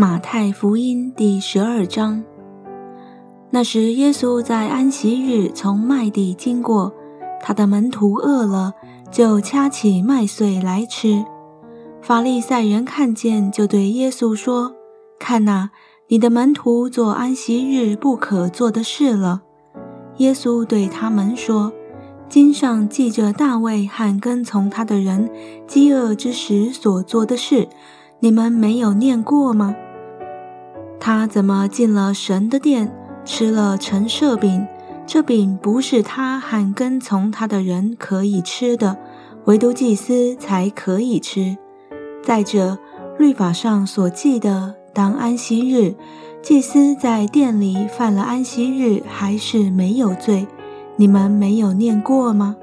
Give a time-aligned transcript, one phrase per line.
[0.00, 2.24] 马太福音第十二章。
[3.50, 6.90] 那时，耶稣在安息日从麦地经过，
[7.38, 8.72] 他的门徒饿了，
[9.10, 11.22] 就掐起麦穗来吃。
[12.00, 14.72] 法利赛人看见，就对耶稣说
[15.20, 15.68] ：“看哪，
[16.08, 19.42] 你的门徒做安息日不可做的事了。”
[20.16, 21.70] 耶稣对他们说
[22.26, 25.30] ：“经上记着大卫和跟从他的人
[25.66, 27.68] 饥饿之时所做的事，
[28.20, 29.76] 你们没有念过吗？”
[31.00, 34.66] 他怎么进了神的殿，吃了陈设饼？
[35.06, 38.96] 这饼不是他和跟从他的人可以吃的，
[39.46, 41.56] 唯独祭司才可以吃。
[42.22, 42.78] 再者，
[43.18, 45.96] 律法上所记的，当安息日，
[46.42, 50.46] 祭司在殿里犯了安息日，还是没有罪。
[50.96, 52.56] 你们没有念过吗？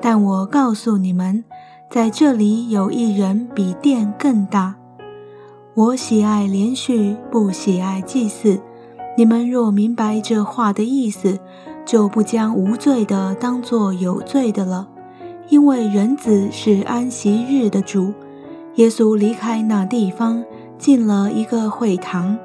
[0.00, 1.44] 但我告诉你们，
[1.90, 4.76] 在这里有一人比殿更大。
[5.74, 8.60] 我喜爱连续，不喜爱祭祀。
[9.16, 11.38] 你们若明白这话的意思，
[11.86, 14.86] 就不将无罪的当作有罪的了。
[15.48, 18.12] 因为人子是安息日的主。
[18.74, 20.44] 耶稣离开那地方，
[20.76, 22.36] 进了一个会堂，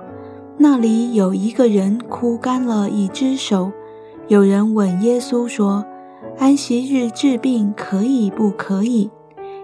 [0.57, 3.73] 那里有一个人枯干了一只手。
[4.29, 5.83] 有人问耶稣说
[6.39, 9.09] ：“安息日治病可以不可以？”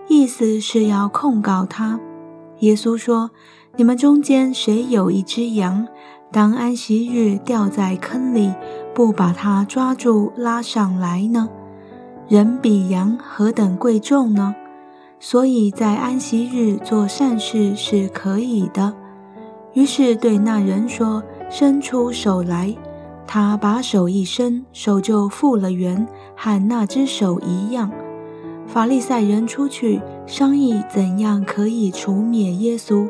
[0.10, 1.98] 意思是要控告他。
[2.64, 3.30] 耶稣说
[3.76, 5.86] ：“你们中间谁有一只羊，
[6.32, 8.54] 当安息日掉在坑里，
[8.94, 11.50] 不把它抓住拉上来呢？
[12.30, 14.56] 人比羊何等贵重呢？
[15.20, 18.94] 所以在安息日做善事是可以的。”
[19.74, 22.74] 于是对那人说：“伸出手来。”
[23.28, 27.92] 他把手一伸，手就复了原，和那只手一样。
[28.66, 33.08] 法利赛人出去商议怎样可以除灭耶稣。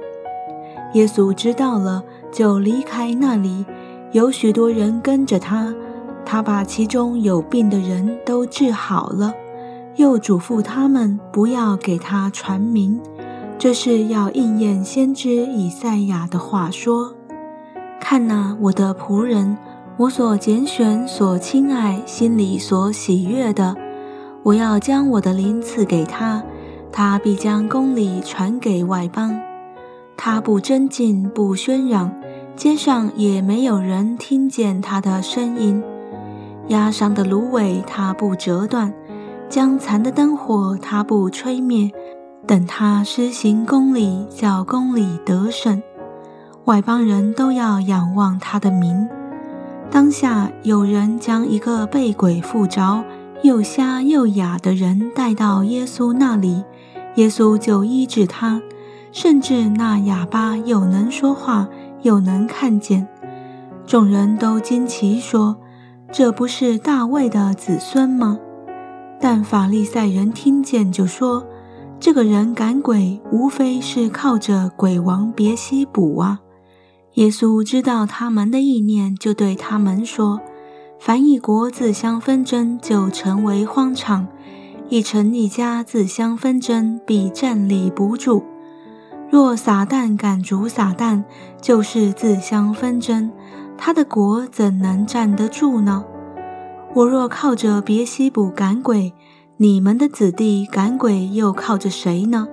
[0.94, 3.66] 耶稣知道了，就离开那里，
[4.12, 5.74] 有许多人跟着他。
[6.26, 9.34] 他把其中有病的人都治好了，
[9.98, 13.00] 又嘱咐他们不要给他传名，
[13.60, 17.14] 这是要应验先知以赛亚的话说
[18.00, 19.58] ：“看哪，我的仆人，
[19.98, 23.76] 我所拣选、所亲爱、心里所喜悦的。”
[24.44, 26.44] 我要将我的灵赐给他，
[26.94, 29.36] 他必将公理传给外邦。
[30.16, 32.14] 他不争竞，不喧嚷，
[32.56, 35.84] 街上也没有人听见他的声音。
[36.68, 38.94] 压伤的芦苇他不折断，
[39.50, 41.92] 将残的灯火他不吹灭。
[42.46, 45.82] 等他施行公理，叫公理得胜，
[46.66, 49.10] 外邦人都要仰望他的名。
[49.90, 53.04] 当下有人将一个被鬼附着。
[53.44, 56.64] 又瞎又哑的人带到耶稣那里，
[57.16, 58.62] 耶稣就医治他，
[59.12, 61.68] 甚至那哑巴又能说话，
[62.02, 63.08] 又能看见。
[63.86, 65.58] 众人都惊奇说
[66.12, 68.40] ：“这不是大卫的子孙吗？”
[69.20, 71.46] 但法利赛人听见就说
[72.00, 76.40] ：“这个人赶鬼，无非是靠着鬼王别西卜啊。”
[77.16, 80.42] 耶稣知道他们的意念，就对他们说。
[81.00, 84.26] 凡一国自相纷争，就成为荒场；
[84.94, 88.44] 一城一家自相纷争，必站立不住。
[89.28, 91.24] 若撒旦赶逐撒旦，
[91.60, 93.32] 就是自相纷争，
[93.76, 96.06] 他的国怎能站得住呢？
[96.94, 99.12] 我若靠着别西卜赶鬼，
[99.58, 102.48] 你们的子弟赶鬼又靠着谁呢？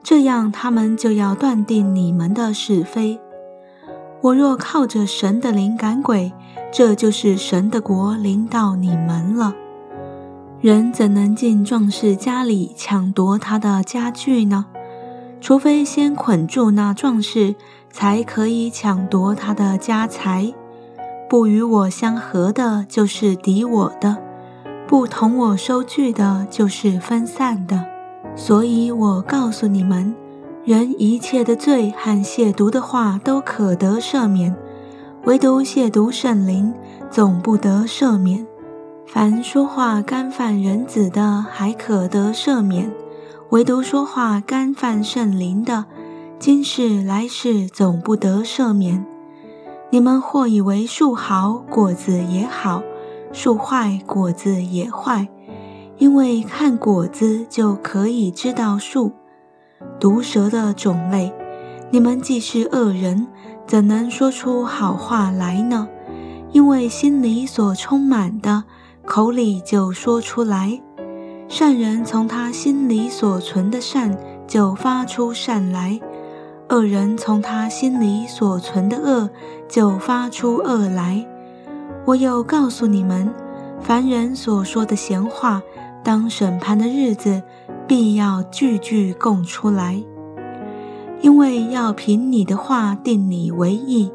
[0.00, 3.18] 这样，他们就要断定你们的是非。
[4.20, 6.32] 我若靠着神的灵赶鬼，
[6.72, 9.56] 这就是神的国临到你们了。
[10.64, 14.64] 人怎能进壮士家里抢夺他的家具呢？
[15.38, 17.54] 除非先捆住那壮士，
[17.90, 20.54] 才可以抢夺他的家财。
[21.28, 24.16] 不与我相合的，就是敌我的；
[24.88, 27.84] 不同我收据的，就是分散的。
[28.34, 30.14] 所以我告诉你们。
[30.64, 34.56] 人一切的罪和亵渎的话都可得赦免，
[35.24, 36.72] 唯独亵渎圣灵，
[37.10, 38.46] 总不得赦免。
[39.14, 42.90] 凡说话干犯人子的，还可得赦免；
[43.50, 45.84] 唯独说话干犯圣灵的，
[46.40, 49.06] 今世来世总不得赦免。
[49.90, 52.82] 你们或以为树好，果子也好；
[53.32, 55.28] 树坏，果子也坏，
[55.98, 59.12] 因为看果子就可以知道树。
[60.00, 61.32] 毒蛇的种类，
[61.92, 63.28] 你们既是恶人，
[63.64, 65.86] 怎能说出好话来呢？
[66.50, 68.64] 因为心里所充满的，
[69.06, 70.80] 口里就说出来。
[71.46, 74.16] 善人从他心里所存的善，
[74.46, 76.00] 就发出善来；
[76.70, 79.28] 恶人从他心里所存的恶
[79.68, 81.24] 就发出恶来。
[82.06, 83.32] 我又告诉你们，
[83.80, 85.62] 凡人所说的闲话，
[86.02, 87.42] 当审判的日子，
[87.86, 90.02] 必要句句供出来，
[91.20, 94.10] 因为要凭你的话定你为义，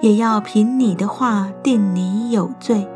[0.00, 2.88] 也要凭你的话定你有罪。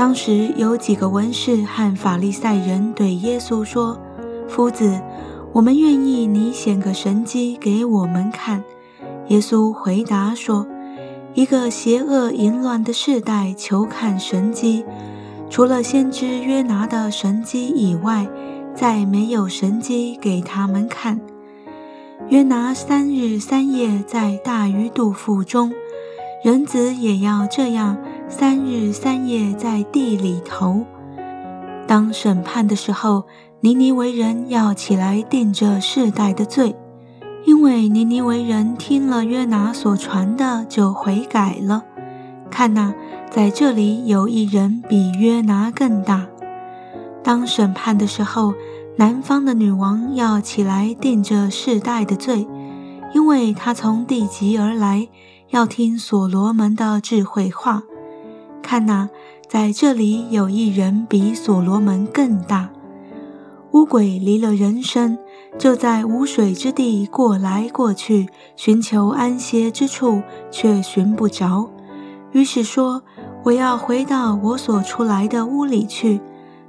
[0.00, 4.00] 当时有几个文士和法利赛人对耶稣说
[4.48, 4.98] ：“夫子。”
[5.52, 8.64] 我们愿意你显个神迹给我们看。
[9.28, 10.66] 耶稣回答说
[11.36, 14.86] ：“一个邪恶淫乱的世代求看神迹，
[15.50, 18.26] 除了先知约拿的神迹以外，
[18.74, 21.20] 再没有神迹给他们看。
[22.30, 25.70] 约拿三日三夜在大鱼肚腹中，
[26.42, 27.98] 人子也要这样
[28.30, 30.86] 三日三夜在地里头。
[31.86, 33.24] 当审判的时候。”
[33.62, 36.74] 尼尼为人要起来定这世代的罪，
[37.44, 41.84] 因为尼尼为人听了约拿所传的就悔改了。
[42.50, 42.94] 看呐，
[43.30, 46.26] 在这里有一人比约拿更大。
[47.22, 48.54] 当审判的时候，
[48.96, 52.48] 南方的女王要起来定这世代的罪，
[53.14, 55.06] 因为她从地极而来，
[55.50, 57.82] 要听所罗门的智慧话。
[58.62, 59.08] 看呐，
[59.48, 62.70] 在这里有一人比所罗门更大。
[63.72, 65.18] 乌鬼离了人身，
[65.56, 71.70] 就在无水之地过来过去，寻求安歇之处，却寻不着。
[72.32, 73.02] 于是说
[73.44, 76.20] ：“我要回到我所出来的屋里去。”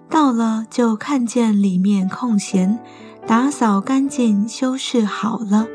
[0.10, 2.78] 到了，就看见里面空闲，
[3.26, 5.68] 打扫干净，修饰好了，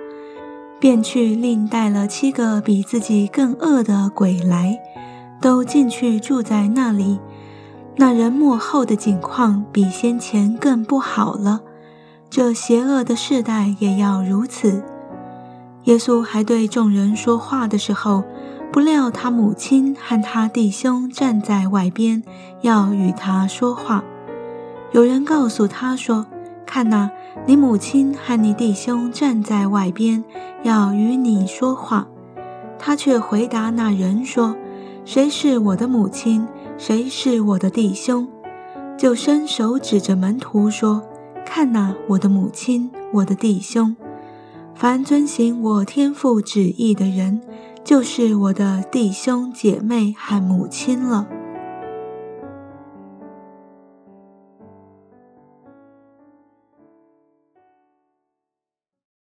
[0.78, 4.78] 便去另带了七个比自己更恶的鬼来，
[5.46, 7.20] 都进去住在那里。
[7.94, 11.60] 那人幕后的景况比先前更不好了，
[12.28, 14.82] 这邪恶的世代也要如此。
[15.84, 18.25] 耶稣还对众人说话的时候，
[18.72, 22.25] 不料他母亲和他弟兄站在外边，
[22.62, 24.02] 要与他说话。
[24.90, 26.26] 有人告诉他说
[26.66, 27.08] ：“看哪，
[27.46, 30.25] 你母亲和你弟兄站在外边，
[30.64, 32.08] 要与你说话。”
[32.81, 34.56] 他却回答那人说
[35.06, 38.28] ：“谁是我的母亲？”谁是我的弟兄，
[38.98, 41.02] 就伸手指着门徒说
[41.46, 43.96] ：“看哪，我的母亲，我的弟兄。
[44.74, 47.40] 凡遵行我天父旨意的人，
[47.82, 51.26] 就是我的弟兄姐妹和母亲了。”